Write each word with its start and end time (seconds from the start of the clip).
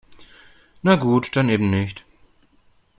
Na 0.81 0.95
gut, 0.95 1.35
dann 1.35 1.47
eben 1.49 1.69
nicht. 1.69 2.03